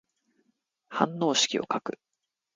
[0.89, 1.99] 反応式を書く。